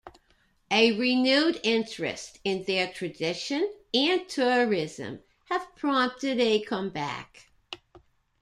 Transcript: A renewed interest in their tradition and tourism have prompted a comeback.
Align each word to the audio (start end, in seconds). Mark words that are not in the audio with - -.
A 0.71 0.93
renewed 0.97 1.59
interest 1.63 2.39
in 2.43 2.63
their 2.63 2.91
tradition 2.91 3.71
and 3.93 4.27
tourism 4.27 5.19
have 5.51 5.75
prompted 5.75 6.39
a 6.39 6.59
comeback. 6.61 7.51